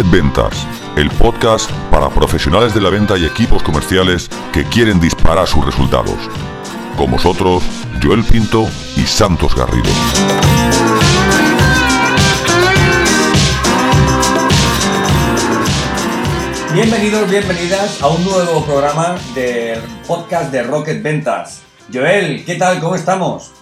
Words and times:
Rocket 0.00 0.12
Ventas, 0.12 0.66
el 0.96 1.10
podcast 1.10 1.70
para 1.90 2.08
profesionales 2.08 2.72
de 2.72 2.80
la 2.80 2.88
venta 2.88 3.18
y 3.18 3.26
equipos 3.26 3.62
comerciales 3.62 4.30
que 4.50 4.64
quieren 4.64 4.98
disparar 4.98 5.46
sus 5.46 5.62
resultados. 5.62 6.16
Con 6.96 7.10
vosotros, 7.10 7.62
Joel 8.02 8.24
Pinto 8.24 8.66
y 8.96 9.02
Santos 9.02 9.54
Garrido. 9.54 9.90
Bienvenidos, 16.72 17.30
bienvenidas 17.30 18.02
a 18.02 18.08
un 18.08 18.24
nuevo 18.24 18.64
programa 18.64 19.16
del 19.34 19.82
podcast 20.06 20.50
de 20.50 20.62
Rocket 20.62 21.02
Ventas. 21.02 21.60
Joel, 21.92 22.42
¿qué 22.46 22.54
tal? 22.54 22.80
¿Cómo 22.80 22.94
estamos? 22.94 23.52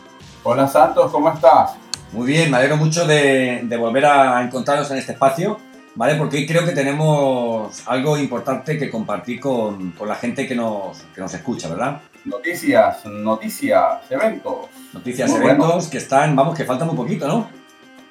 Hola 0.44 0.68
Santos, 0.68 1.10
¿cómo 1.10 1.32
estás? 1.32 1.72
Muy 2.12 2.28
bien, 2.28 2.50
me 2.50 2.58
alegro 2.58 2.76
mucho 2.76 3.04
de, 3.06 3.66
volver 3.78 4.06
a 4.06 4.42
encontrarnos 4.42 4.88
en 4.92 4.98
este 4.98 5.12
espacio, 5.12 5.58
¿vale? 5.98 6.14
Porque 6.14 6.36
hoy 6.36 6.46
creo 6.46 6.64
que 6.64 6.70
tenemos 6.70 7.82
algo 7.86 8.16
importante 8.16 8.78
que 8.78 8.88
compartir 8.88 9.40
con, 9.40 9.92
la 10.06 10.14
gente 10.14 10.46
que 10.46 10.54
nos, 10.54 11.04
nos 11.16 11.34
escucha, 11.34 11.68
¿verdad? 11.68 12.00
Noticias, 12.24 13.04
noticias, 13.04 13.98
eventos. 14.08 14.68
Noticias, 14.92 15.28
eventos 15.28 15.88
que 15.88 15.98
están, 15.98 16.36
vamos, 16.36 16.56
que 16.56 16.64
faltan 16.64 16.88
un 16.88 16.94
poquito, 16.94 17.26
¿no? 17.26 17.48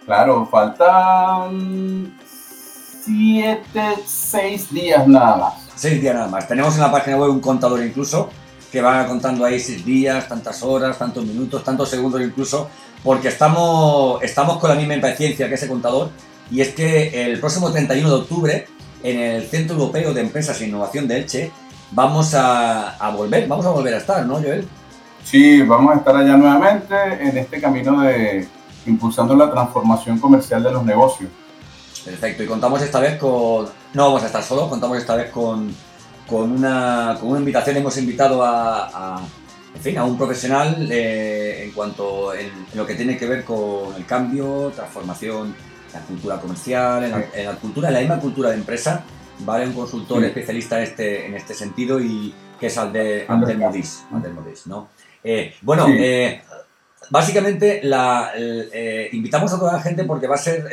Claro, 0.06 0.46
faltan 0.48 2.14
siete, 2.26 3.96
seis 4.06 4.70
días 4.70 5.08
nada 5.08 5.38
más. 5.38 5.54
Seis 5.74 6.02
días 6.02 6.14
nada 6.14 6.28
más. 6.28 6.46
Tenemos 6.46 6.76
en 6.76 6.82
la 6.82 6.92
página 6.92 7.16
web 7.16 7.30
un 7.30 7.40
contador 7.40 7.82
incluso 7.82 8.30
que 8.70 8.82
va 8.82 9.08
contando 9.08 9.46
ahí 9.46 9.62
seis 9.62 9.86
días, 9.86 10.28
tantas 10.28 10.62
horas, 10.62 10.98
tantos 10.98 11.24
minutos, 11.24 11.64
tantos 11.64 11.90
segundos 11.90 12.22
incluso, 12.22 12.70
porque 13.02 13.30
estamos, 13.30 14.22
estamos 14.24 14.58
con 14.58 14.72
la 14.72 14.76
misma 14.76 14.96
impaciencia 14.96 15.48
que 15.48 15.56
ese 15.56 15.70
contador, 15.70 16.10
y 16.52 16.62
es 16.62 16.74
que 16.74 17.26
el 17.26 17.40
próximo 17.40 17.72
31 17.72 18.10
de 18.10 18.16
octubre, 18.16 18.68
en 19.04 19.20
el 19.20 19.48
Centro 19.48 19.76
Europeo 19.76 20.14
de 20.14 20.22
Empresas 20.22 20.60
e 20.62 20.68
Innovación 20.68 21.08
de 21.08 21.18
Elche, 21.18 21.52
vamos 21.92 22.34
a, 22.34 22.98
volver, 23.16 23.48
vamos 23.48 23.66
a 23.66 23.72
volver 23.72 23.94
a 23.94 23.98
estar, 23.98 24.26
¿no, 24.26 24.36
Joel? 24.36 24.68
Sí, 25.24 25.62
vamos 25.62 25.94
a 25.94 25.98
estar 26.00 26.16
allá 26.16 26.38
nuevamente 26.38 26.96
en 27.20 27.38
este 27.38 27.60
camino 27.60 28.02
de 28.02 28.48
impulsando 28.86 29.36
la 29.36 29.52
transformación 29.52 30.20
comercial 30.20 30.64
de 30.64 30.72
los 30.72 30.86
negocios. 30.86 31.30
Perfecto, 32.06 32.44
y 32.44 32.48
contamos 32.48 32.82
esta 32.82 33.02
vez 33.02 33.18
con, 33.18 33.68
no 33.94 34.06
vamos 34.06 34.24
a 34.24 34.28
estar 34.28 34.42
solos, 34.42 34.70
contamos 34.70 34.98
esta 34.98 35.16
vez 35.16 35.30
con, 35.30 35.76
con, 36.26 36.52
una, 36.52 37.18
con 37.20 37.32
una 37.32 37.40
invitación, 37.40 37.76
hemos 37.76 37.98
invitado 37.98 38.42
a 38.44 39.22
en 39.78 39.84
fin, 39.84 39.98
a 40.00 40.04
un 40.06 40.18
profesional 40.18 40.88
eh, 40.92 41.66
en 41.66 41.72
cuanto 41.72 42.34
en, 42.34 42.50
lo 42.74 42.84
que 42.84 42.96
tiene 42.96 43.16
que 43.16 43.28
ver 43.28 43.44
con 43.44 43.94
el 43.96 44.08
cambio, 44.08 44.72
transformación, 44.76 45.56
la 45.94 46.02
cultura 46.02 46.40
comercial, 46.40 47.04
en 47.04 47.46
la, 47.46 47.56
cultura, 47.56 47.88
en 47.88 47.94
la 47.94 48.00
misma 48.00 48.20
cultura 48.20 48.50
de 48.50 48.56
empresa, 48.56 49.04
¿vale? 49.40 49.66
Un 49.66 49.74
consultor 49.74 50.24
especialista 50.24 50.78
en 50.78 50.84
este, 50.84 51.26
en 51.26 51.36
este 51.36 51.54
sentido 51.54 52.00
y 52.00 52.34
que 52.60 52.68
es 52.68 52.78
Alde, 52.78 53.26
Aldel 53.28 53.58
Modis, 53.58 54.06
¿no? 54.66 54.90
Eh, 55.24 55.56
bueno, 55.62 55.88
eh, 55.90 56.42
básicamente 57.10 57.82
la, 57.84 58.32
invitamos 59.12 59.54
a 59.54 59.60
toda 59.60 59.74
la 59.74 59.82
gente 59.82 60.04
porque 60.04 60.28
va 60.28 60.36
a 60.36 60.40
ser, 60.40 60.68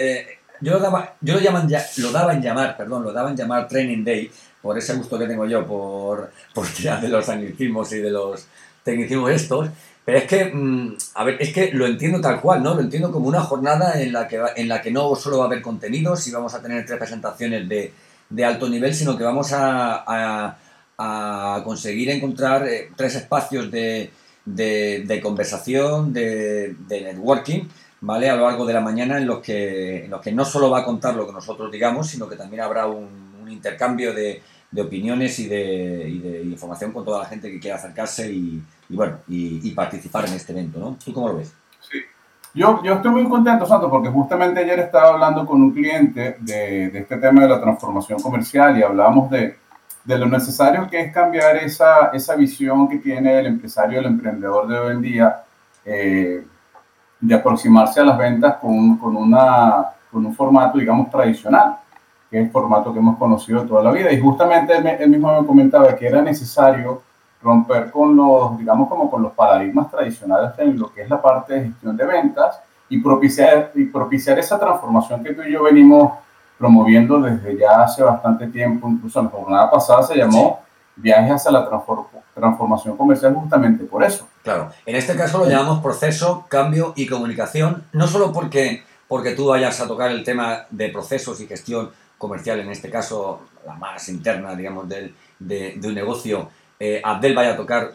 yo, 0.60 0.72
lo 0.72 0.80
daba, 0.80 1.14
yo 1.20 1.34
lo, 1.34 1.40
llaman, 1.40 1.68
lo 1.98 2.10
daba 2.12 2.32
en 2.32 2.42
llamar, 2.42 2.76
perdón, 2.76 3.04
lo 3.04 3.12
daba 3.12 3.30
en 3.30 3.36
llamar 3.36 3.68
Training 3.68 4.04
Day, 4.04 4.30
por 4.64 4.78
ese 4.78 4.94
gusto 4.94 5.18
que 5.18 5.26
tengo 5.26 5.44
yo 5.46 5.66
por, 5.66 6.30
por 6.54 6.66
tirar 6.68 7.00
de 7.00 7.08
los 7.08 7.28
anglicismos 7.28 7.92
y 7.92 7.98
de 7.98 8.10
los 8.10 8.46
tecnicismos 8.82 9.30
estos, 9.30 9.68
pero 10.04 10.18
es 10.18 10.24
que, 10.24 10.44
mm, 10.52 10.96
a 11.14 11.24
ver, 11.24 11.36
es 11.40 11.52
que 11.52 11.72
lo 11.72 11.86
entiendo 11.86 12.20
tal 12.20 12.40
cual, 12.40 12.62
¿no? 12.62 12.74
Lo 12.74 12.82
entiendo 12.82 13.10
como 13.10 13.28
una 13.28 13.40
jornada 13.40 14.00
en 14.00 14.12
la 14.12 14.28
que, 14.28 14.40
en 14.56 14.68
la 14.68 14.82
que 14.82 14.90
no 14.90 15.14
solo 15.16 15.38
va 15.38 15.44
a 15.44 15.46
haber 15.46 15.62
contenidos 15.62 16.26
y 16.26 16.30
vamos 16.30 16.54
a 16.54 16.60
tener 16.60 16.84
tres 16.84 16.98
presentaciones 16.98 17.68
de, 17.68 17.92
de 18.28 18.44
alto 18.44 18.68
nivel, 18.68 18.94
sino 18.94 19.16
que 19.16 19.24
vamos 19.24 19.52
a, 19.52 20.56
a, 20.98 21.62
conseguir 21.64 22.10
encontrar 22.10 22.66
eh, 22.68 22.90
tres 22.96 23.14
espacios 23.16 23.70
de, 23.70 24.10
de, 24.44 25.20
conversación, 25.22 26.12
de, 26.12 26.76
networking, 26.88 27.62
¿vale? 28.00 28.28
A 28.28 28.36
lo 28.36 28.46
largo 28.46 28.66
de 28.66 28.74
la 28.74 28.80
mañana 28.80 29.18
en 29.18 29.26
los, 29.26 29.40
que, 29.40 30.04
en 30.04 30.10
los 30.10 30.20
que 30.20 30.32
no 30.32 30.44
solo 30.44 30.70
va 30.70 30.80
a 30.80 30.84
contar 30.84 31.14
lo 31.16 31.26
que 31.26 31.32
nosotros 31.32 31.70
digamos, 31.72 32.08
sino 32.08 32.28
que 32.28 32.36
también 32.36 32.62
habrá 32.62 32.86
un, 32.86 33.24
intercambio 33.48 34.12
de, 34.12 34.42
opiniones 34.76 35.38
y 35.38 35.46
de, 35.46 36.08
y 36.08 36.18
de, 36.18 36.42
información 36.42 36.92
con 36.92 37.04
toda 37.04 37.20
la 37.20 37.26
gente 37.26 37.50
que 37.50 37.60
quiera 37.60 37.76
acercarse 37.76 38.30
y, 38.32 38.62
bueno, 38.88 39.18
y, 39.28 39.70
participar 39.72 40.26
en 40.26 40.34
este 40.34 40.52
evento, 40.52 40.78
¿no? 40.78 40.96
¿Tú 41.02 41.12
cómo 41.12 41.28
lo 41.28 41.36
ves? 41.38 41.52
Sí. 41.80 41.98
Yo, 42.54 42.82
yo 42.82 42.94
estoy 42.94 43.10
muy 43.10 43.28
contento, 43.28 43.66
Santo, 43.66 43.90
porque 43.90 44.08
justamente 44.08 44.60
ayer 44.60 44.78
estaba 44.78 45.14
hablando 45.14 45.44
con 45.46 45.60
un 45.60 45.72
cliente 45.72 46.36
de, 46.40 46.90
de 46.90 46.98
este 47.00 47.16
tema 47.16 47.42
de 47.42 47.48
la 47.48 47.60
transformación 47.60 48.20
comercial 48.20 48.78
y 48.78 48.82
hablábamos 48.82 49.30
de, 49.30 49.56
de, 50.04 50.18
lo 50.18 50.26
necesario 50.26 50.88
que 50.88 51.00
es 51.00 51.12
cambiar 51.12 51.56
esa, 51.56 52.10
esa 52.12 52.36
visión 52.36 52.88
que 52.88 52.98
tiene 52.98 53.40
el 53.40 53.46
empresario, 53.46 53.98
el 53.98 54.06
emprendedor 54.06 54.68
de 54.68 54.78
hoy 54.78 54.92
en 54.92 55.02
día, 55.02 55.44
eh, 55.84 56.46
de 57.20 57.34
aproximarse 57.34 58.00
a 58.00 58.04
las 58.04 58.18
ventas 58.18 58.56
con, 58.56 58.98
con, 58.98 59.16
una, 59.16 59.86
con 60.12 60.24
un 60.24 60.34
formato, 60.34 60.78
digamos, 60.78 61.10
tradicional 61.10 61.78
que 62.34 62.40
es 62.40 62.46
el 62.46 62.50
formato 62.50 62.92
que 62.92 62.98
hemos 62.98 63.16
conocido 63.16 63.62
toda 63.62 63.80
la 63.80 63.92
vida. 63.92 64.12
Y 64.12 64.20
justamente 64.20 64.74
él, 64.74 65.08
mismo 65.08 65.40
me 65.40 65.46
comentaba 65.46 65.94
que 65.94 66.08
era 66.08 66.20
necesario 66.20 67.02
romper 67.44 67.90
con 67.90 68.16
los, 68.16 68.58
digamos, 68.58 68.88
como 68.88 69.10
con 69.10 69.22
los 69.22 69.32
paradigmas 69.32 69.90
tradicionales 69.90 70.52
en 70.58 70.78
lo 70.78 70.92
que 70.92 71.02
es 71.02 71.10
la 71.10 71.20
parte 71.20 71.52
de 71.54 71.64
gestión 71.66 71.96
de 71.96 72.06
ventas 72.06 72.58
y 72.88 72.98
propiciar, 72.98 73.70
y 73.74 73.84
propiciar 73.84 74.38
esa 74.38 74.58
transformación 74.58 75.22
que 75.22 75.34
tú 75.34 75.42
y 75.42 75.52
yo 75.52 75.62
venimos 75.62 76.14
promoviendo 76.58 77.20
desde 77.20 77.58
ya 77.58 77.82
hace 77.82 78.02
bastante 78.02 78.46
tiempo, 78.46 78.88
incluso 78.88 79.20
en 79.20 79.26
la 79.26 79.30
jornada 79.30 79.70
pasada 79.70 80.02
se 80.02 80.16
llamó 80.16 80.60
Viajes 80.96 81.32
hacia 81.32 81.50
la 81.50 81.68
transformación 82.34 82.96
comercial 82.96 83.34
justamente 83.34 83.84
por 83.84 84.04
eso. 84.04 84.28
Claro, 84.44 84.70
en 84.86 84.94
este 84.94 85.16
caso 85.16 85.38
lo 85.38 85.50
llamamos 85.50 85.82
proceso, 85.82 86.46
cambio 86.48 86.92
y 86.96 87.06
comunicación, 87.06 87.84
no 87.92 88.06
solo 88.06 88.32
porque, 88.32 88.84
porque 89.08 89.32
tú 89.32 89.48
vayas 89.48 89.80
a 89.80 89.88
tocar 89.88 90.12
el 90.12 90.22
tema 90.22 90.66
de 90.70 90.90
procesos 90.90 91.40
y 91.40 91.46
gestión 91.46 91.90
comercial, 92.16 92.60
en 92.60 92.70
este 92.70 92.90
caso 92.90 93.40
la 93.66 93.74
más 93.74 94.08
interna, 94.08 94.54
digamos, 94.54 94.88
del, 94.88 95.14
de, 95.38 95.80
un 95.82 95.94
negocio, 95.94 96.48
eh, 96.78 97.00
Abdel 97.02 97.34
vaya 97.34 97.52
a 97.52 97.56
tocar 97.56 97.92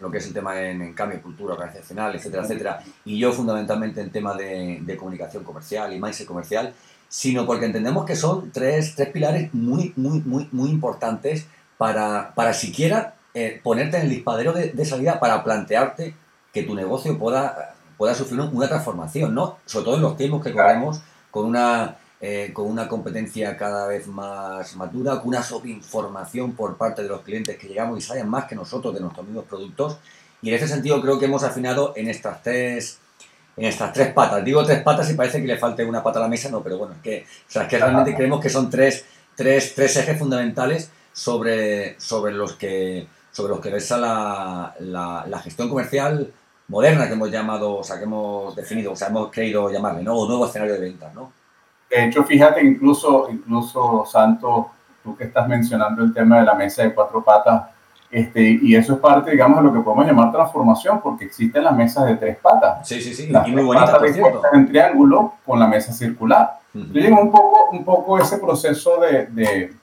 lo 0.00 0.10
que 0.10 0.18
es 0.18 0.26
el 0.26 0.32
tema 0.32 0.60
en, 0.60 0.94
cambio, 0.94 1.20
cultura 1.20 1.54
organizacional, 1.54 2.14
etcétera, 2.14 2.44
etcétera, 2.44 2.80
y 3.04 3.18
yo 3.18 3.32
fundamentalmente 3.32 4.00
en 4.00 4.10
tema 4.10 4.34
de, 4.34 4.96
comunicación 4.98 5.44
comercial 5.44 5.92
y 5.92 6.00
mindset 6.00 6.26
comercial, 6.26 6.72
sino 7.08 7.46
porque 7.46 7.66
entendemos 7.66 8.04
que 8.06 8.16
son 8.16 8.50
tres, 8.52 8.94
tres 8.94 9.10
pilares 9.10 9.52
muy, 9.52 9.92
muy, 9.96 10.20
muy, 10.20 10.48
muy 10.50 10.70
importantes 10.70 11.46
para, 11.78 12.32
para 12.34 12.54
siquiera 12.54 13.16
eh, 13.34 13.60
ponerte 13.62 13.98
en 13.98 14.04
el 14.04 14.08
dispadero 14.08 14.52
de, 14.52 14.70
de, 14.70 14.84
salida 14.84 15.20
para 15.20 15.44
plantearte 15.44 16.14
que 16.52 16.62
tu 16.62 16.74
negocio 16.74 17.18
pueda, 17.18 17.74
pueda 17.98 18.14
sufrir 18.14 18.40
una 18.40 18.68
transformación, 18.68 19.34
¿no? 19.34 19.58
Sobre 19.66 19.84
todo 19.84 19.96
en 19.96 20.02
los 20.02 20.16
tiempos 20.16 20.42
que 20.42 20.52
corremos 20.52 21.02
con 21.30 21.44
una 21.44 21.96
eh, 22.20 22.50
con 22.54 22.66
una 22.66 22.88
competencia 22.88 23.56
cada 23.56 23.86
vez 23.86 24.06
más 24.06 24.74
madura, 24.76 25.18
con 25.18 25.28
una 25.28 25.42
sobreinformación 25.42 26.52
por 26.52 26.76
parte 26.76 27.02
de 27.02 27.08
los 27.08 27.20
clientes 27.20 27.58
que 27.58 27.68
llegamos 27.68 27.98
y 27.98 28.02
saben 28.02 28.28
más 28.28 28.46
que 28.46 28.54
nosotros 28.54 28.94
de 28.94 29.00
nuestros 29.00 29.26
mismos 29.26 29.44
productos. 29.44 29.98
Y 30.40 30.48
en 30.48 30.54
ese 30.54 30.68
sentido 30.68 31.00
creo 31.02 31.18
que 31.18 31.26
hemos 31.26 31.42
afinado 31.42 31.92
en 31.96 32.08
estas 32.08 32.42
tres, 32.42 32.98
en 33.56 33.66
estas 33.66 33.92
tres 33.92 34.12
patas. 34.12 34.44
Digo 34.44 34.64
tres 34.64 34.82
patas 34.82 35.10
y 35.10 35.14
parece 35.14 35.40
que 35.40 35.46
le 35.46 35.58
falte 35.58 35.84
una 35.84 36.02
pata 36.02 36.18
a 36.18 36.22
la 36.22 36.28
mesa, 36.28 36.48
no, 36.50 36.62
pero 36.62 36.78
bueno, 36.78 36.94
es 36.94 37.02
que, 37.02 37.26
o 37.48 37.50
sea, 37.50 37.68
que 37.68 37.78
realmente 37.78 38.14
creemos 38.14 38.40
que 38.40 38.48
son 38.48 38.70
tres, 38.70 39.04
tres, 39.34 39.74
tres 39.74 39.96
ejes 39.96 40.18
fundamentales 40.18 40.90
sobre, 41.12 42.00
sobre, 42.00 42.32
los 42.32 42.54
que, 42.54 43.06
sobre 43.32 43.50
los 43.50 43.60
que 43.60 43.70
versa 43.70 43.98
la, 43.98 44.74
la, 44.80 45.26
la 45.28 45.38
gestión 45.40 45.68
comercial 45.68 46.32
moderna 46.68 47.06
que 47.06 47.12
hemos 47.12 47.30
llamado, 47.30 47.76
o 47.76 47.84
sea, 47.84 47.98
que 47.98 48.04
hemos 48.04 48.56
definido, 48.56 48.92
o 48.92 48.96
sea, 48.96 49.08
hemos 49.08 49.30
querido 49.30 49.70
llamarle, 49.70 50.02
¿no? 50.02 50.14
O 50.16 50.26
nuevo 50.26 50.46
escenario 50.46 50.74
de 50.74 50.80
ventas, 50.80 51.14
¿no? 51.14 51.32
De 51.90 52.04
hecho, 52.04 52.24
fíjate, 52.24 52.64
incluso, 52.64 53.28
incluso 53.30 54.04
Santo, 54.06 54.70
tú 55.02 55.16
que 55.16 55.24
estás 55.24 55.48
mencionando 55.48 56.02
el 56.02 56.12
tema 56.12 56.40
de 56.40 56.44
la 56.44 56.54
mesa 56.54 56.82
de 56.82 56.94
cuatro 56.94 57.22
patas, 57.22 57.64
este, 58.10 58.58
y 58.62 58.74
eso 58.74 58.94
es 58.94 58.98
parte, 59.00 59.32
digamos, 59.32 59.58
de 59.58 59.64
lo 59.64 59.72
que 59.72 59.80
podemos 59.80 60.06
llamar 60.06 60.32
transformación, 60.32 61.00
porque 61.00 61.24
existen 61.24 61.64
las 61.64 61.76
mesas 61.76 62.06
de 62.06 62.16
tres 62.16 62.36
patas. 62.38 62.86
Sí, 62.86 63.00
sí, 63.00 63.14
sí, 63.14 63.28
las 63.28 63.46
y 63.46 63.52
muy 63.52 63.62
bonitas, 63.62 64.00
en 64.52 64.66
triángulo 64.66 65.34
con 65.44 65.58
la 65.58 65.66
mesa 65.66 65.92
circular. 65.92 66.58
Yo 66.72 67.00
digo 67.00 67.20
un 67.20 67.30
poco, 67.30 67.70
un 67.72 67.84
poco 67.84 68.18
ese 68.18 68.38
proceso 68.38 69.00
de, 69.00 69.26
de, 69.26 69.74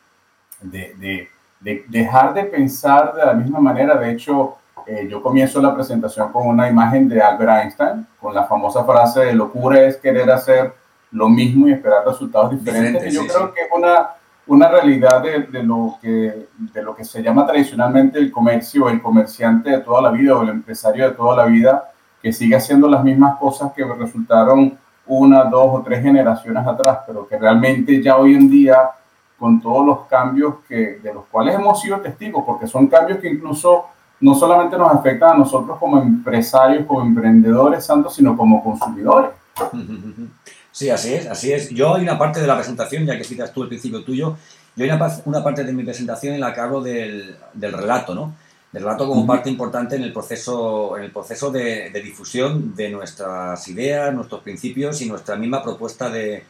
de, 0.62 1.28
de, 1.60 1.86
dejar 1.88 2.34
de 2.34 2.44
pensar 2.46 3.14
de 3.14 3.26
la 3.26 3.34
misma 3.34 3.60
manera. 3.60 3.96
De 3.98 4.12
hecho, 4.12 4.58
eh, 4.86 5.08
yo 5.10 5.22
comienzo 5.22 5.62
la 5.62 5.74
presentación 5.74 6.32
con 6.32 6.48
una 6.48 6.70
imagen 6.70 7.10
de 7.10 7.22
Albert 7.22 7.64
Einstein, 7.64 8.08
con 8.20 8.34
la 8.34 8.46
famosa 8.46 8.84
frase 8.84 9.22
de 9.22 9.34
locura 9.34 9.82
es 9.82 9.98
querer 9.98 10.30
hacer 10.30 10.74
lo 11.14 11.30
mismo 11.30 11.68
y 11.68 11.72
esperar 11.72 12.06
resultados 12.06 12.52
diferentes. 12.52 13.14
yo 13.14 13.26
creo 13.28 13.54
que 13.54 13.62
es 13.62 13.68
una, 13.72 14.10
una 14.48 14.68
realidad 14.68 15.22
de, 15.22 15.44
de, 15.44 15.64
lo 15.64 15.98
que, 16.02 16.48
de 16.58 16.82
lo 16.82 16.96
que 16.96 17.06
se 17.06 17.22
llama 17.22 17.46
tradicionalmente 17.46 18.20
el 18.20 18.32
comercio, 18.32 18.90
el 18.90 19.02
comerciante 19.02 19.70
de 19.70 19.80
toda 19.80 20.02
la 20.02 20.12
vida 20.12 20.36
o 20.36 20.42
el 20.42 20.50
empresario 20.50 21.08
de 21.08 21.16
toda 21.16 21.38
la 21.38 21.46
vida, 21.46 21.92
que 22.22 22.34
sigue 22.34 22.56
haciendo 22.56 22.88
las 22.90 23.04
mismas 23.04 23.38
cosas 23.38 23.72
que 23.74 23.84
resultaron 23.86 24.78
una, 25.06 25.44
dos 25.44 25.80
o 25.80 25.82
tres 25.84 26.02
generaciones 26.02 26.66
atrás, 26.66 27.00
pero 27.06 27.28
que 27.28 27.38
realmente 27.38 28.02
ya 28.02 28.18
hoy 28.18 28.36
en 28.36 28.50
día, 28.50 28.90
con 29.38 29.62
todos 29.62 29.86
los 29.86 30.02
cambios 30.08 30.56
que, 30.68 31.00
de 31.04 31.14
los 31.14 31.26
cuales 31.26 31.56
hemos 31.56 31.80
sido 31.82 32.00
testigos, 32.00 32.44
porque 32.46 32.66
son 32.66 32.88
cambios 32.88 33.20
que 33.20 33.30
incluso 33.30 33.86
no 34.22 34.34
solamente 34.34 34.78
nos 34.78 34.92
afectan 34.92 35.32
a 35.32 35.38
nosotros 35.38 35.78
como 35.78 36.02
empresarios, 36.02 36.86
como 36.86 37.02
emprendedores, 37.02 37.86
Santos, 37.86 38.16
sino 38.16 38.38
como 38.38 38.64
consumidores. 38.64 39.32
Sí, 40.74 40.90
así 40.90 41.14
es, 41.14 41.28
así 41.28 41.54
es. 41.54 41.70
Yo 41.70 41.94
hay 41.94 42.02
una 42.02 42.18
parte 42.18 42.42
de 42.42 42.48
la 42.48 42.56
presentación, 42.56 43.06
ya 43.06 43.16
que 43.16 43.24
citas 43.24 43.54
tú 43.54 43.62
el 43.62 43.70
principio 43.70 44.04
tuyo, 44.04 44.36
yo 44.76 44.84
hay 44.84 44.90
una, 44.90 45.22
una 45.26 45.44
parte 45.44 45.64
de 45.64 45.72
mi 45.72 45.84
presentación 45.84 46.34
en 46.34 46.42
la 46.42 46.52
que 46.52 46.62
hablo 46.62 46.82
del, 46.82 47.38
del 47.54 47.74
relato, 47.74 48.16
¿no? 48.16 48.36
Del 48.72 48.82
relato 48.82 49.08
como 49.08 49.28
parte 49.28 49.52
importante 49.52 49.96
en 49.96 50.02
el 50.02 50.12
proceso, 50.12 50.98
en 50.98 51.04
el 51.04 51.12
proceso 51.12 51.52
de, 51.52 51.92
de, 51.92 52.02
difusión 52.02 52.76
de 52.76 52.90
nuestras 52.90 53.68
ideas, 53.68 54.12
nuestros 54.16 54.42
principios 54.42 55.00
y 55.02 55.06
nuestra 55.08 55.36
misma 55.36 55.62
propuesta 55.62 56.10
de, 56.10 56.44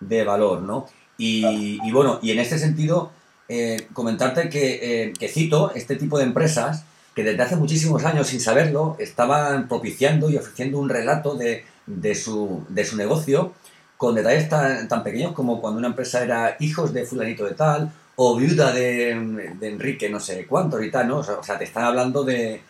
de 0.00 0.22
valor, 0.22 0.60
¿no? 0.60 0.86
Y, 1.16 1.80
y, 1.82 1.92
bueno, 1.92 2.18
y 2.20 2.30
en 2.32 2.40
este 2.40 2.58
sentido, 2.58 3.10
eh, 3.48 3.88
comentarte 3.94 4.50
que, 4.50 4.80
eh, 4.82 5.12
que 5.18 5.28
cito 5.28 5.72
este 5.74 5.96
tipo 5.96 6.18
de 6.18 6.24
empresas 6.24 6.84
que 7.14 7.24
desde 7.24 7.42
hace 7.42 7.56
muchísimos 7.56 8.04
años, 8.04 8.26
sin 8.26 8.40
saberlo, 8.40 8.96
estaban 8.98 9.66
propiciando 9.66 10.28
y 10.28 10.36
ofreciendo 10.36 10.78
un 10.78 10.90
relato 10.90 11.36
de, 11.36 11.64
de, 11.86 12.14
su, 12.14 12.64
de 12.68 12.84
su 12.84 12.96
negocio 12.96 13.52
con 13.96 14.14
detalles 14.14 14.48
tan, 14.48 14.88
tan, 14.88 15.02
pequeños 15.02 15.32
como 15.32 15.60
cuando 15.60 15.78
una 15.78 15.88
empresa 15.88 16.22
era 16.22 16.56
hijos 16.60 16.92
de 16.92 17.04
fulanito 17.04 17.44
de 17.44 17.54
tal 17.54 17.92
o 18.16 18.36
viuda 18.36 18.72
de, 18.72 19.54
de 19.58 19.68
Enrique 19.68 20.08
no 20.08 20.20
sé 20.20 20.46
cuánto 20.46 20.82
y 20.82 20.90
tal, 20.90 21.08
¿no? 21.08 21.18
O 21.18 21.42
sea, 21.42 21.58
te 21.58 21.64
están 21.64 21.84
hablando 21.84 22.24
de... 22.24 22.60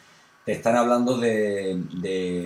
Te 0.44 0.52
están 0.52 0.76
hablando 0.76 1.18
de... 1.18 1.80
de 1.94 2.44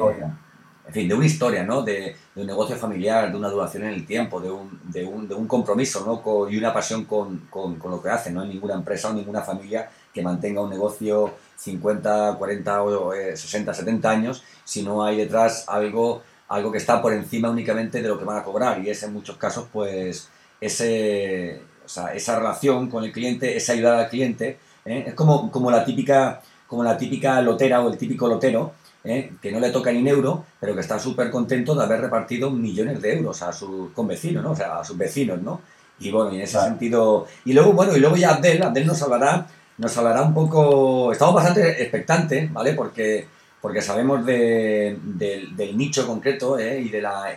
en 0.86 0.92
fin, 0.92 1.08
de 1.08 1.14
una 1.14 1.26
historia, 1.26 1.64
¿no? 1.64 1.82
De, 1.82 2.14
de, 2.34 2.40
un 2.40 2.46
negocio 2.46 2.76
familiar, 2.76 3.30
de 3.30 3.36
una 3.36 3.48
duración 3.48 3.82
en 3.84 3.94
el 3.94 4.06
tiempo, 4.06 4.40
de 4.40 4.50
un, 4.52 4.80
de 4.84 5.04
un, 5.04 5.26
de 5.26 5.34
un 5.34 5.48
compromiso, 5.48 6.04
¿no? 6.06 6.22
Con, 6.22 6.52
y 6.52 6.56
una 6.56 6.72
pasión 6.72 7.06
con, 7.06 7.48
con, 7.50 7.74
con, 7.76 7.90
lo 7.90 8.00
que 8.00 8.08
hacen, 8.08 8.34
¿no? 8.34 8.42
hay 8.42 8.50
ninguna 8.50 8.74
empresa 8.74 9.08
o 9.08 9.12
ninguna 9.12 9.42
familia 9.42 9.90
que 10.14 10.22
mantenga 10.22 10.60
un 10.60 10.70
negocio 10.70 11.34
50, 11.56 12.36
40 12.38 12.82
o 12.82 13.12
60, 13.12 13.74
70 13.74 14.10
años 14.10 14.44
si 14.64 14.82
no 14.82 15.04
hay 15.04 15.16
detrás 15.16 15.64
algo 15.68 16.22
algo 16.48 16.70
que 16.70 16.78
está 16.78 17.02
por 17.02 17.12
encima 17.12 17.50
únicamente 17.50 18.02
de 18.02 18.08
lo 18.08 18.18
que 18.18 18.24
van 18.24 18.38
a 18.38 18.44
cobrar 18.44 18.82
y 18.84 18.90
es 18.90 19.02
en 19.02 19.12
muchos 19.12 19.36
casos 19.36 19.66
pues 19.72 20.28
ese, 20.60 21.62
o 21.84 21.88
sea, 21.88 22.14
esa 22.14 22.38
relación 22.38 22.88
con 22.88 23.04
el 23.04 23.12
cliente, 23.12 23.56
esa 23.56 23.72
ayuda 23.72 23.98
al 23.98 24.08
cliente, 24.08 24.58
¿eh? 24.84 25.04
es 25.08 25.14
como, 25.14 25.50
como, 25.50 25.70
la 25.70 25.84
típica, 25.84 26.40
como 26.66 26.82
la 26.84 26.96
típica 26.96 27.40
lotera 27.42 27.82
o 27.82 27.90
el 27.90 27.98
típico 27.98 28.28
lotero 28.28 28.72
¿eh? 29.04 29.32
que 29.40 29.52
no 29.52 29.60
le 29.60 29.70
toca 29.70 29.92
ni 29.92 30.00
un 30.00 30.08
euro, 30.08 30.44
pero 30.60 30.74
que 30.74 30.80
está 30.80 30.98
súper 30.98 31.30
contento 31.30 31.74
de 31.74 31.84
haber 31.84 32.00
repartido 32.00 32.50
millones 32.50 33.00
de 33.02 33.14
euros 33.14 33.42
a 33.42 33.52
sus 33.52 33.90
convecinos, 33.92 34.42
¿no? 34.42 34.52
o 34.52 34.56
sea, 34.56 34.78
a 34.80 34.84
sus 34.84 34.96
vecinos, 34.96 35.40
¿no? 35.42 35.60
Y 35.98 36.10
bueno, 36.10 36.30
en 36.30 36.42
ese 36.42 36.60
sentido... 36.60 37.26
Y 37.46 37.54
luego, 37.54 37.72
bueno, 37.72 37.96
y 37.96 38.00
luego 38.00 38.16
ya 38.16 38.34
Abdel, 38.34 38.62
Abdel 38.62 38.86
nos 38.86 39.00
hablará, 39.00 39.46
nos 39.78 39.96
hablará 39.96 40.22
un 40.22 40.34
poco... 40.34 41.10
Estamos 41.10 41.34
bastante 41.34 41.82
expectantes, 41.82 42.52
¿vale? 42.52 42.74
Porque 42.74 43.26
porque 43.60 43.82
sabemos 43.82 44.24
de, 44.24 44.98
de, 45.02 45.48
del 45.52 45.76
nicho 45.76 46.06
concreto 46.06 46.58
¿eh? 46.58 46.80
y 46.80 46.88
de 46.88 47.02
la, 47.02 47.32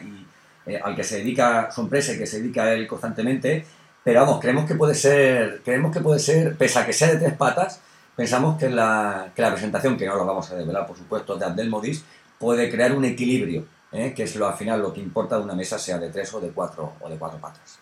eh, 0.66 0.80
al 0.84 0.96
que 0.96 1.04
se 1.04 1.18
dedica 1.18 1.72
su 1.72 1.82
empresa 1.82 2.14
y 2.14 2.18
que 2.18 2.28
se 2.28 2.42
dedica 2.42 2.72
él 2.72 2.88
constantemente, 2.88 3.66
pero 4.04 4.22
vamos, 4.22 4.40
creemos 4.40 4.66
que 4.66 4.76
puede 4.76 4.96
ser, 4.96 5.62
creemos 5.64 5.92
que 5.92 6.02
puede 6.02 6.20
ser, 6.20 6.56
pese 6.56 6.80
a 6.80 6.86
que 6.86 6.94
sea 6.94 7.10
de 7.10 7.18
tres 7.18 7.34
patas, 7.34 7.82
pensamos 8.16 8.58
que 8.58 8.70
la, 8.70 9.32
que 9.36 9.42
la 9.42 9.52
presentación, 9.52 9.98
que 9.98 10.06
no 10.06 10.16
lo 10.16 10.26
vamos 10.26 10.50
a 10.52 10.56
desvelar 10.56 10.86
por 10.86 10.98
supuesto, 10.98 11.36
de 11.36 11.46
Abdel 11.46 11.70
Modis, 11.70 12.04
puede 12.38 12.70
crear 12.70 12.94
un 12.94 13.06
equilibrio, 13.06 13.66
¿eh? 13.92 14.14
que 14.16 14.24
es 14.24 14.36
lo 14.36 14.48
al 14.48 14.56
final 14.56 14.82
lo 14.82 14.94
que 14.94 15.02
importa 15.02 15.38
de 15.38 15.44
una 15.44 15.56
mesa, 15.56 15.80
sea 15.80 15.98
de 15.98 16.10
tres 16.10 16.34
o 16.34 16.40
de 16.40 16.50
cuatro, 16.50 16.94
o 17.00 17.10
de 17.10 17.18
cuatro 17.18 17.40
patas. 17.40 17.80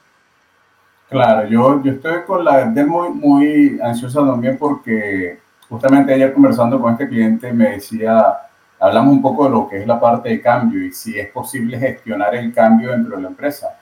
Claro, 1.10 1.48
yo, 1.48 1.82
yo 1.84 1.94
estoy 1.94 2.24
con 2.26 2.44
la 2.44 2.64
Abdel 2.64 2.88
muy, 2.88 3.10
muy 3.10 3.80
ansiosa 3.82 4.20
también 4.20 4.58
porque 4.58 5.40
justamente 5.70 6.14
ayer 6.14 6.34
conversando 6.34 6.80
con 6.80 6.94
este 6.94 7.08
cliente 7.08 7.52
me 7.52 7.72
decía, 7.72 8.38
hablamos 8.80 9.14
un 9.14 9.22
poco 9.22 9.46
de 9.46 9.50
lo 9.52 9.68
que 9.68 9.82
es 9.82 9.88
la 9.88 10.00
parte 10.00 10.30
de 10.30 10.42
cambio 10.42 10.84
y 10.84 10.92
si 10.92 11.20
es 11.20 11.30
posible 11.32 11.78
gestionar 11.78 12.36
el 12.36 12.54
cambio 12.54 12.92
dentro 12.92 13.16
de 13.16 13.24
la 13.24 13.28
empresa. 13.30 13.78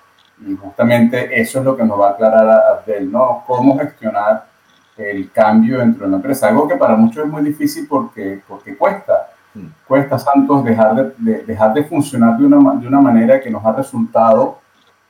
Y 0.45 0.55
justamente 0.55 1.39
eso 1.39 1.59
es 1.59 1.65
lo 1.65 1.77
que 1.77 1.83
nos 1.83 1.99
va 1.99 2.09
a 2.09 2.11
aclarar 2.11 2.49
Abdel, 2.49 3.11
¿no? 3.11 3.43
Cómo 3.47 3.77
gestionar 3.77 4.45
el 4.97 5.31
cambio 5.31 5.79
dentro 5.79 6.05
de 6.05 6.11
la 6.11 6.17
empresa. 6.17 6.47
Algo 6.47 6.67
que 6.67 6.75
para 6.75 6.95
muchos 6.95 7.25
es 7.25 7.31
muy 7.31 7.43
difícil 7.43 7.87
porque, 7.87 8.41
porque 8.47 8.75
cuesta. 8.77 9.29
Mm. 9.53 9.67
Cuesta, 9.87 10.19
Santos, 10.19 10.63
dejar 10.63 10.95
de, 10.95 11.13
de, 11.17 11.43
dejar 11.43 11.73
de 11.73 11.83
funcionar 11.83 12.37
de 12.37 12.45
una, 12.45 12.75
de 12.75 12.87
una 12.87 12.99
manera 12.99 13.39
que 13.39 13.49
nos 13.49 13.65
ha 13.65 13.71
resultado 13.71 14.59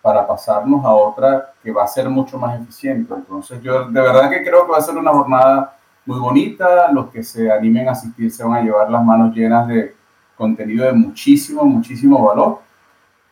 para 0.01 0.27
pasarnos 0.27 0.85
a 0.85 0.93
otra 0.93 1.53
que 1.63 1.71
va 1.71 1.83
a 1.83 1.87
ser 1.87 2.07
mucho 2.09 2.37
más 2.37 2.61
eficiente. 2.61 3.11
Entonces, 3.15 3.59
yo 3.63 3.85
de 3.85 4.01
verdad 4.01 4.29
que 4.29 4.43
creo 4.43 4.65
que 4.65 4.71
va 4.71 4.77
a 4.77 4.81
ser 4.81 4.95
una 4.97 5.11
jornada 5.11 5.75
muy 6.05 6.19
bonita. 6.19 6.91
Los 6.91 7.09
que 7.09 7.23
se 7.23 7.51
animen 7.51 7.87
a 7.87 7.91
asistir 7.91 8.31
se 8.31 8.43
van 8.43 8.53
a 8.53 8.61
llevar 8.61 8.89
las 8.89 9.03
manos 9.03 9.35
llenas 9.35 9.67
de 9.67 9.95
contenido 10.37 10.85
de 10.85 10.93
muchísimo, 10.93 11.63
muchísimo 11.63 12.23
valor. 12.23 12.59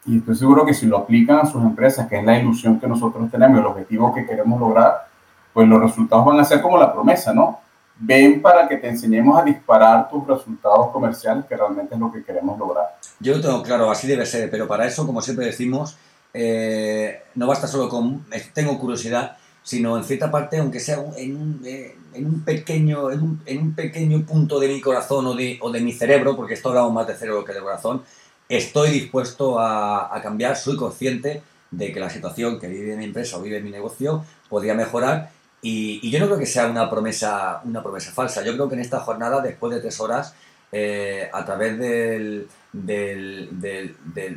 Y 0.06 0.18
estoy 0.18 0.36
seguro 0.36 0.66
que 0.66 0.74
si 0.74 0.86
lo 0.86 0.98
aplican 0.98 1.38
a 1.38 1.46
sus 1.46 1.64
empresas, 1.64 2.08
que 2.08 2.20
es 2.20 2.26
la 2.26 2.38
ilusión 2.38 2.80
que 2.80 2.88
nosotros 2.88 3.32
tenemos, 3.32 3.60
el 3.60 3.66
objetivo 3.66 4.14
que 4.14 4.26
queremos 4.26 4.60
lograr, 4.60 5.08
pues 5.54 5.68
los 5.68 5.82
resultados 5.82 6.26
van 6.26 6.40
a 6.40 6.44
ser 6.44 6.62
como 6.62 6.78
la 6.78 6.92
promesa, 6.92 7.34
¿no? 7.34 7.60
Ven 8.00 8.42
para 8.42 8.68
que 8.68 8.78
te 8.78 8.90
enseñemos 8.90 9.40
a 9.40 9.44
disparar 9.44 10.10
tus 10.10 10.28
resultados 10.28 10.90
comerciales, 10.90 11.46
que 11.46 11.56
realmente 11.56 11.94
es 11.94 12.02
lo 12.02 12.12
que 12.12 12.24
queremos 12.24 12.58
lograr. 12.58 12.98
Yo 13.20 13.36
lo 13.36 13.42
tengo 13.42 13.64
claro, 13.64 13.90
así 13.90 14.08
debe 14.08 14.26
ser, 14.26 14.50
pero 14.50 14.68
para 14.68 14.86
eso, 14.86 15.06
como 15.06 15.22
siempre 15.22 15.46
decimos, 15.46 15.98
eh, 16.34 17.24
no 17.36 17.48
basta 17.48 17.68
solo 17.68 17.88
con 17.88 18.26
tengo 18.54 18.78
curiosidad, 18.80 19.38
sino 19.64 19.98
en 19.98 20.04
cierta 20.04 20.30
parte, 20.30 20.58
aunque 20.58 20.80
sea 20.80 21.04
en 21.18 21.36
un, 21.36 21.62
eh, 21.66 21.96
en 22.14 22.26
un 22.26 22.44
pequeño, 22.44 23.12
en 23.12 23.22
un, 23.22 23.42
en 23.46 23.60
un, 23.60 23.76
pequeño 23.76 24.26
punto 24.26 24.60
de 24.60 24.68
mi 24.68 24.82
corazón 24.82 25.26
o 25.26 25.34
de, 25.34 25.58
o 25.62 25.72
de 25.72 25.82
mi 25.82 25.94
cerebro, 25.94 26.36
porque 26.36 26.54
esto 26.54 26.70
hablamos 26.70 26.94
más 26.94 27.08
de 27.08 27.16
cerebro 27.16 27.46
que 27.46 27.54
de 27.54 27.62
corazón, 27.62 28.04
estoy 28.50 28.92
dispuesto 28.92 29.60
a, 29.60 30.16
a, 30.16 30.22
cambiar, 30.22 30.56
soy 30.58 30.76
consciente 30.78 31.42
de 31.72 31.92
que 31.92 32.00
la 32.00 32.10
situación 32.10 32.60
que 32.60 32.68
vive 32.68 32.96
mi 32.98 33.06
empresa 33.06 33.38
o 33.38 33.42
vive 33.42 33.62
mi 33.62 33.72
negocio 33.72 34.24
podría 34.50 34.76
mejorar 34.76 35.32
y, 35.64 36.02
y, 36.04 36.12
yo 36.12 36.20
no 36.20 36.26
creo 36.26 36.38
que 36.38 36.46
sea 36.46 36.68
una 36.68 36.90
promesa, 36.90 37.62
una 37.64 37.82
promesa 37.82 38.12
falsa. 38.12 38.44
Yo 38.44 38.52
creo 38.54 38.68
que 38.68 38.76
en 38.76 38.82
esta 38.82 39.00
jornada, 39.00 39.42
después 39.42 39.74
de 39.74 39.80
tres 39.80 39.98
horas, 40.02 40.36
eh, 40.74 41.30
a 41.32 41.46
través 41.46 41.80
del, 41.80 42.50
del, 42.74 43.48
del, 43.62 43.96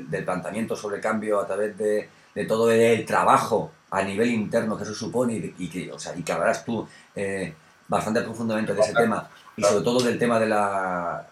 del, 0.08 0.24
planteamiento 0.24 0.76
sobre 0.76 1.00
cambio, 1.00 1.40
a 1.40 1.46
través 1.46 1.76
de, 1.76 2.08
de 2.36 2.44
todo 2.44 2.70
el 2.70 3.04
trabajo 3.06 3.72
a 3.90 4.02
nivel 4.02 4.30
interno 4.30 4.76
que 4.76 4.84
eso 4.84 4.94
supone 4.94 5.54
y, 5.58 5.68
que, 5.68 5.90
o 5.90 5.98
sea, 5.98 6.14
y 6.14 6.22
que 6.22 6.32
hablarás 6.32 6.64
tú 6.66 6.86
eh, 7.14 7.54
bastante 7.88 8.20
profundamente 8.20 8.74
de 8.74 8.80
ese 8.80 8.92
claro, 8.92 9.04
tema 9.04 9.30
y 9.56 9.62
sobre 9.62 9.82
todo 9.82 10.00
del 10.00 10.18
tema 10.18 10.38
de 10.38 10.46
la 10.46 11.26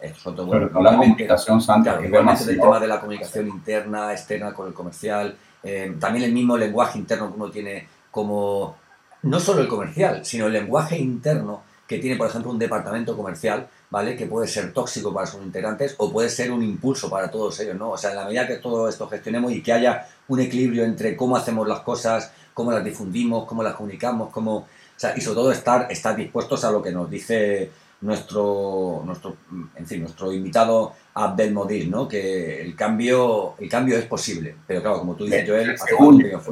eh, 0.00 0.14
todo, 0.24 0.46
bueno, 0.46 0.70
la 0.80 0.96
comunicación 0.96 1.60
santa 1.60 1.92
claro, 1.92 2.06
igualmente 2.06 2.46
del 2.46 2.58
tema 2.58 2.80
de 2.80 2.86
la 2.86 2.98
comunicación 2.98 3.48
interna, 3.48 4.12
externa 4.12 4.54
con 4.54 4.68
el 4.68 4.72
comercial, 4.72 5.36
eh, 5.62 5.94
también 6.00 6.24
el 6.24 6.32
mismo 6.32 6.56
lenguaje 6.56 6.98
interno 6.98 7.28
que 7.28 7.36
uno 7.36 7.50
tiene 7.50 7.86
como 8.10 8.76
no 9.24 9.40
solo 9.40 9.60
el 9.60 9.68
comercial, 9.68 10.24
sino 10.24 10.46
el 10.46 10.54
lenguaje 10.54 10.96
interno 10.96 11.62
que 11.88 11.98
tiene, 11.98 12.16
por 12.16 12.28
ejemplo, 12.28 12.50
un 12.50 12.58
departamento 12.58 13.16
comercial, 13.16 13.66
¿vale? 13.88 14.14
Que 14.14 14.26
puede 14.26 14.46
ser 14.46 14.74
tóxico 14.74 15.12
para 15.12 15.26
sus 15.26 15.42
integrantes 15.42 15.94
o 15.96 16.12
puede 16.12 16.28
ser 16.28 16.52
un 16.52 16.62
impulso 16.62 17.08
para 17.08 17.30
todos 17.30 17.58
ellos, 17.60 17.76
¿no? 17.76 17.92
O 17.92 17.96
sea, 17.96 18.10
en 18.10 18.16
la 18.16 18.26
medida 18.26 18.46
que 18.46 18.56
todo 18.56 18.90
esto 18.90 19.08
gestionemos 19.08 19.50
y 19.52 19.62
que 19.62 19.72
haya 19.72 20.06
un 20.28 20.38
equilibrio 20.38 20.84
entre 20.84 21.16
cómo 21.16 21.34
hacemos 21.34 21.66
las 21.66 21.80
cosas, 21.80 22.30
cómo 22.52 22.72
las 22.72 22.84
difundimos, 22.84 23.46
cómo 23.46 23.62
las 23.62 23.74
comunicamos, 23.74 24.30
cómo... 24.30 24.56
O 24.58 24.66
sea, 25.00 25.16
y 25.16 25.22
sobre 25.22 25.36
todo 25.36 25.50
estar, 25.50 25.90
estar 25.90 26.14
dispuestos 26.14 26.62
a 26.64 26.70
lo 26.70 26.82
que 26.82 26.92
nos 26.92 27.08
dice 27.08 27.70
nuestro, 28.02 29.02
nuestro, 29.06 29.36
en 29.74 29.86
fin, 29.86 30.02
nuestro 30.02 30.30
invitado 30.30 30.92
Abdel 31.14 31.54
Modir, 31.54 31.88
¿no? 31.88 32.06
Que 32.06 32.60
el 32.60 32.76
cambio, 32.76 33.54
el 33.58 33.68
cambio 33.70 33.96
es 33.96 34.04
posible. 34.04 34.54
Pero 34.66 34.82
claro, 34.82 34.98
como 34.98 35.14
tú 35.14 35.24
dices, 35.24 35.48
Joel, 35.48 35.74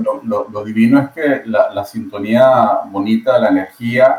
lo, 0.02 0.22
lo, 0.24 0.48
lo, 0.48 0.64
divino 0.64 0.98
es 1.00 1.10
que 1.10 1.42
la, 1.44 1.74
la 1.74 1.84
sintonía 1.84 2.80
bonita, 2.90 3.38
la 3.38 3.50
energía 3.50 4.18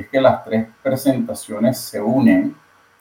es 0.00 0.08
que 0.08 0.20
las 0.20 0.44
tres 0.44 0.66
presentaciones 0.82 1.78
se 1.78 2.00
unen 2.00 2.54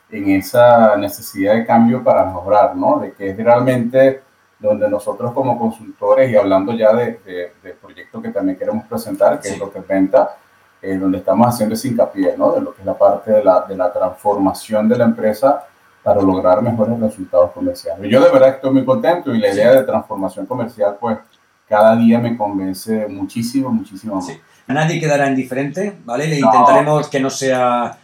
en 0.10 0.30
esa 0.32 0.96
necesidad 0.96 1.56
de 1.56 1.66
cambio 1.66 2.04
para 2.04 2.25
mejorar, 2.25 2.75
¿no? 2.75 3.00
De 3.00 3.12
que 3.12 3.30
es 3.30 3.38
realmente 3.38 4.22
donde 4.60 4.89
nosotros 4.89 5.34
como 5.34 5.60
consultores, 5.60 6.32
y 6.32 6.36
hablando 6.36 6.74
ya 6.74 6.94
de, 6.94 7.20
de, 7.25 7.51
de 7.62 7.74
proyecto 7.74 8.22
que 8.22 8.30
también 8.30 8.58
queremos 8.58 8.86
presentar, 8.86 9.39
que 9.39 9.50
sí. 9.50 9.54
es 9.54 9.60
lo 9.60 9.72
que 9.72 9.80
es 9.80 9.88
venta, 9.88 10.36
eh, 10.82 10.96
donde 10.96 11.18
estamos 11.20 11.48
haciendo 11.48 11.75
ese 11.75 11.89
hincapié, 11.89 12.36
¿no? 12.38 12.51
De 12.54 12.62
lo 12.62 12.74
que 12.74 12.82
es 12.82 12.86
la 12.86 12.98
parte 12.98 13.32
de 13.32 13.44
la, 13.44 13.62
de 13.62 13.75
la 13.75 13.92
transformación 13.92 14.88
de 14.88 14.98
la 14.98 15.06
empresa 15.06 15.66
para 16.01 16.22
lograr 16.22 16.62
mejores 16.62 17.00
resultados 17.00 17.51
comerciales. 17.51 18.10
Yo 18.10 18.22
de 18.24 18.32
verdad 18.32 18.50
estoy 18.50 18.72
muy 18.72 18.86
contento 18.86 19.36
y 19.36 19.39
la 19.39 19.54
idea 19.54 19.74
de 19.74 19.84
transformación 19.84 20.46
comercial, 20.46 20.98
pues, 21.00 21.18
cada 21.67 21.95
día 21.95 22.19
me 22.19 22.38
convence 22.38 23.07
muchísimo, 23.07 23.69
muchísimo. 23.69 24.21
Sí. 24.21 24.39
Nadie 24.67 25.00
quedará 25.00 25.29
indiferente, 25.29 25.97
¿vale? 26.05 26.27
Le 26.27 26.39
no. 26.39 26.47
intentaremos 26.47 27.07
que 27.07 27.19
no 27.19 27.29
sea... 27.29 27.97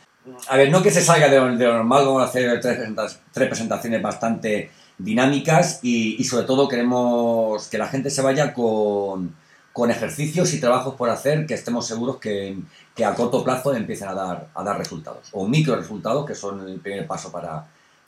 A 0.48 0.56
ver, 0.56 0.72
no 0.72 0.82
que 0.82 0.92
se 0.92 1.02
salga 1.02 1.28
de 1.28 1.38
lo, 1.38 1.58
de 1.58 1.66
lo 1.66 1.74
normal, 1.74 2.06
vamos 2.06 2.22
a 2.22 2.26
hacer 2.26 2.62
tres, 2.62 2.80
tres 3.32 3.48
presentaciones 3.50 4.02
bastante 4.02 4.72
dinámicas 4.98 5.80
y, 5.84 6.24
sobre 6.24 6.46
todo 6.46 6.68
queremos 6.68 7.68
que 7.68 7.78
la 7.78 7.88
gente 7.88 8.10
se 8.10 8.22
vaya 8.22 8.54
con, 8.54 9.36
con, 9.72 9.92
ejercicios 9.92 10.54
y 10.54 10.60
trabajos 10.60 10.96
por 10.96 11.10
hacer 11.10 11.46
que 11.46 11.54
estemos 11.54 11.88
seguros 11.88 12.18
que, 12.18 12.58
que 12.96 13.06
a 13.06 13.16
corto 13.16 13.44
plazo 13.44 13.76
empiecen 13.76 14.08
a 14.10 14.14
dar, 14.14 14.48
a 14.54 14.64
dar 14.64 14.78
resultados 14.78 15.30
o 15.34 15.48
micro 15.48 15.76
resultados 15.76 16.26
que 16.26 16.36
son 16.36 16.68
el 16.68 16.80
primer 16.80 17.06
paso 17.08 17.32
para, 17.32 17.66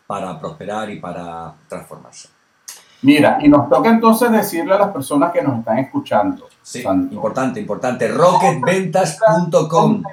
para 0.07 0.39
prosperar 0.39 0.89
y 0.89 0.99
para 0.99 1.53
transformarse. 1.67 2.29
Mira, 3.01 3.37
y 3.41 3.47
nos 3.47 3.69
toca 3.69 3.89
entonces 3.89 4.31
decirle 4.31 4.73
a 4.73 4.79
las 4.79 4.89
personas 4.89 5.31
que 5.31 5.41
nos 5.41 5.59
están 5.59 5.79
escuchando. 5.79 6.47
Sí, 6.61 6.83
importante, 7.11 7.59
importante. 7.59 8.07
Rocketventas.com. 8.07 10.03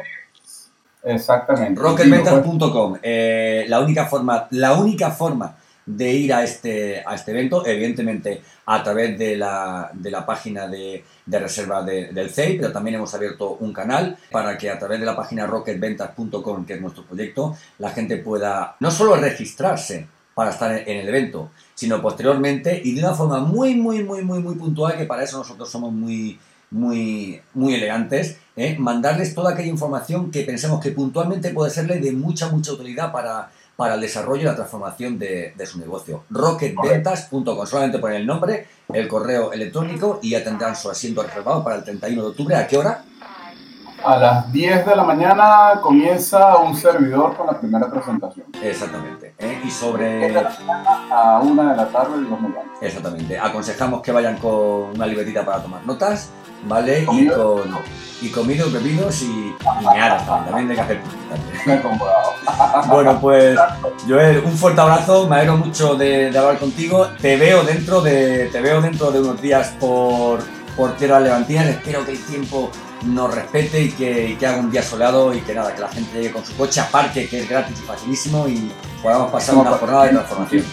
Exactamente. 1.05 1.81
Rocketventas.com. 1.81 2.99
Eh, 3.03 3.65
la 3.69 3.81
única 3.81 4.07
forma, 4.07 4.47
la 4.51 4.75
única 4.75 5.11
forma 5.11 5.57
de 5.85 6.13
ir 6.13 6.33
a 6.33 6.45
este, 6.45 7.03
a 7.05 7.15
este 7.15 7.33
evento, 7.33 7.67
evidentemente 7.67 8.43
a 8.67 8.83
través 8.83 9.19
de 9.19 9.37
la, 9.37 9.91
de 9.93 10.11
la 10.11 10.25
página 10.25 10.69
de, 10.69 11.05
de 11.27 11.39
reserva 11.39 11.83
del 11.83 12.31
CEI, 12.31 12.59
pero 12.59 12.73
también 12.73 12.97
hemos 12.97 13.13
abierto 13.15 13.57
un 13.59 13.73
canal 13.73 14.17
para 14.31 14.57
que 14.57 14.71
a 14.71 14.79
través 14.79 15.01
de 15.01 15.07
la 15.07 15.17
página 15.17 15.47
rocketventas.com, 15.47 16.65
que 16.65 16.75
es 16.75 16.81
nuestro 16.81 17.05
proyecto, 17.05 17.57
la 17.79 17.91
gente 17.91 18.19
pueda 18.19 18.77
no 18.79 18.91
solo 18.91 19.17
registrarse 19.17 20.07
para 20.35 20.51
estar 20.51 20.73
en 20.73 20.97
el 20.97 21.09
evento, 21.09 21.51
sino 21.75 22.01
posteriormente 22.01 22.81
y 22.83 22.95
de 22.95 23.01
una 23.01 23.15
forma 23.15 23.41
muy, 23.41 23.75
muy, 23.75 24.03
muy, 24.03 24.23
muy, 24.23 24.41
muy 24.41 24.55
puntual, 24.55 24.97
que 24.97 25.05
para 25.05 25.25
eso 25.25 25.39
nosotros 25.39 25.71
somos 25.71 25.93
muy, 25.93 26.39
muy, 26.71 27.41
muy 27.55 27.75
elegantes, 27.75 28.39
¿eh? 28.57 28.77
mandarles 28.79 29.35
toda 29.35 29.53
aquella 29.53 29.69
información 29.69 30.31
que 30.31 30.43
pensemos 30.43 30.81
que 30.81 30.91
puntualmente 30.91 31.51
puede 31.51 31.71
serle 31.71 32.01
de 32.01 32.13
mucha, 32.13 32.49
mucha 32.49 32.73
utilidad 32.73 33.13
para, 33.13 33.51
para 33.77 33.95
el 33.95 34.01
desarrollo 34.01 34.43
y 34.43 34.47
la 34.47 34.57
transformación 34.57 35.19
de, 35.19 35.55
su 35.67 35.79
negocio. 35.79 36.25
Rocketventas.com. 36.31 37.67
Solamente 37.67 37.99
ponen 37.99 38.23
el 38.23 38.27
nombre, 38.27 38.67
el 38.93 39.09
correo 39.09 39.53
electrónico 39.53 40.19
y 40.23 40.31
ya 40.31 40.43
tendrán 40.43 40.77
su 40.77 40.91
asiento 40.91 41.23
reservado 41.23 41.63
para 41.63 41.77
el 41.77 41.85
31 41.85 42.23
de 42.23 42.29
octubre. 42.29 42.57
¿A 42.57 42.67
qué 42.67 42.79
hora? 42.79 43.05
A 44.05 44.17
las 44.17 44.53
10 44.53 44.87
de 44.87 44.97
la 44.97 45.05
mañana 45.05 45.81
comienza 45.81 46.57
un 46.57 46.77
servidor 46.77 47.37
con 47.37 47.47
la 47.47 47.59
primera 47.59 47.89
presentación. 47.89 48.47
Exactamente. 48.61 49.35
¿eh? 49.39 49.61
Y 49.65 49.71
sobre... 49.71 50.35
A 51.11 51.41
una 51.41 51.71
de 51.71 51.77
la 51.77 51.89
tarde, 51.89 52.19
Dios 52.19 52.41
mediante. 52.41 52.87
Exactamente. 52.87 53.39
Aconsejamos 53.39 54.03
que 54.03 54.11
vayan 54.11 54.39
con 54.39 54.91
una 54.95 55.07
libretita 55.07 55.45
para 55.45 55.63
tomar 55.63 55.87
notas, 55.87 56.31
¿vale? 56.67 57.07
Y 57.13 57.29
con, 57.29 57.63
y 58.21 58.31
comidos, 58.31 58.73
bebidos 58.73 59.23
y, 59.23 59.55
y 59.81 59.85
meadas 59.85 60.27
también. 60.27 60.47
También 60.47 60.71
hay 60.71 60.77
que 60.77 60.83
hacer 60.83 61.01
Bueno, 62.89 63.21
pues 63.21 63.59
Joel, 64.09 64.43
un 64.45 64.53
fuerte 64.53 64.81
abrazo. 64.81 65.29
Me 65.29 65.37
alegro 65.37 65.59
mucho 65.59 65.95
de, 65.95 66.33
de, 66.33 66.39
hablar 66.39 66.59
contigo. 66.59 67.07
Te 67.21 67.37
veo 67.37 67.63
dentro 67.63 68.01
de, 68.01 68.49
te 68.51 68.61
veo 68.61 68.81
dentro 68.81 69.13
de 69.13 69.21
unos 69.21 69.41
días 69.41 69.75
por, 69.79 70.41
por 70.77 70.97
Tierra 70.97 71.21
Levantina. 71.21 71.63
Espero 71.69 72.05
que 72.05 72.13
el 72.13 72.25
tiempo 72.25 72.71
nos 73.05 73.35
respete 73.35 73.83
y 73.83 73.91
que, 73.91 74.37
que, 74.39 74.47
haga 74.47 74.59
un 74.59 74.71
día 74.71 74.83
soleado 74.83 75.35
y 75.35 75.41
que 75.41 75.55
nada, 75.55 75.75
que 75.75 75.81
la 75.81 75.89
gente 75.89 76.19
llegue 76.19 76.33
con 76.33 76.45
su 76.45 76.57
coche 76.57 76.81
a 76.81 76.89
parque, 76.89 77.29
que 77.29 77.41
es 77.41 77.49
gratis 77.49 77.79
y 77.79 77.83
facilísimo, 77.83 78.49
y 78.49 78.73
podamos 79.03 79.31
pasar 79.31 79.57
una 79.57 79.73
jornada 79.73 80.05
de 80.05 80.11
transformación. 80.11 80.65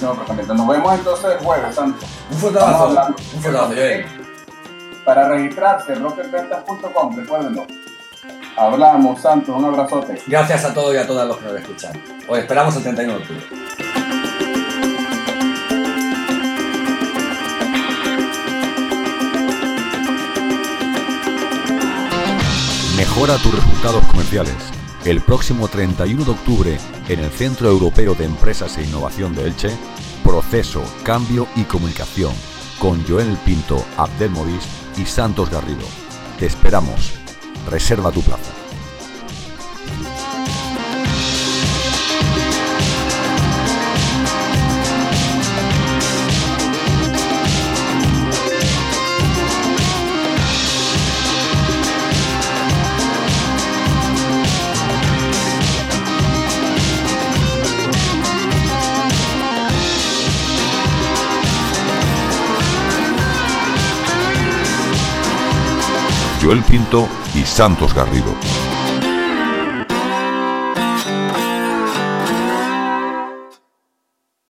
Nos 0.00 0.68
vemos 0.68 0.94
entonces 0.94 1.30
el 1.32 1.38
jueves, 1.38 1.74
Santo. 1.74 2.06
Un 2.30 2.38
fuerte 2.38 2.58
abrazo. 2.58 3.14
Un 3.34 3.42
fuerte 3.42 3.58
abrazo, 3.58 4.08
Para 5.04 5.28
registrarse, 5.28 5.94
rocketventas.com, 5.94 7.16
recuérdenlo. 7.16 7.66
Hablamos, 8.56 9.20
Santos, 9.20 9.54
un 9.54 9.64
abrazote. 9.64 10.20
Gracias 10.26 10.64
a 10.64 10.74
todos 10.74 10.94
y 10.94 10.98
a 10.98 11.06
todas 11.06 11.28
los 11.28 11.36
que 11.36 11.44
nos 11.44 11.60
escuchan. 11.60 12.02
Os 12.28 12.38
esperamos 12.38 12.76
el 12.76 12.82
31 12.82 13.12
de 13.12 13.22
octubre. 13.22 13.75
Mejora 23.16 23.38
tus 23.38 23.54
resultados 23.54 24.04
comerciales. 24.08 24.54
El 25.06 25.22
próximo 25.22 25.68
31 25.68 26.22
de 26.22 26.30
octubre, 26.30 26.78
en 27.08 27.20
el 27.20 27.30
Centro 27.30 27.66
Europeo 27.66 28.14
de 28.14 28.26
Empresas 28.26 28.76
e 28.76 28.82
Innovación 28.82 29.34
de 29.34 29.46
Elche, 29.46 29.70
Proceso, 30.22 30.82
Cambio 31.02 31.48
y 31.56 31.62
Comunicación, 31.62 32.34
con 32.78 33.02
Joel 33.08 33.38
Pinto, 33.42 33.82
Abdelmovis 33.96 34.68
y 34.98 35.06
Santos 35.06 35.48
Garrido. 35.48 35.86
Te 36.38 36.44
esperamos. 36.44 37.14
Reserva 37.70 38.12
tu 38.12 38.20
plaza. 38.20 38.55
Joel 66.46 66.62
Pinto 66.62 67.08
y 67.34 67.42
Santos 67.44 67.92
Garrido. 67.92 68.32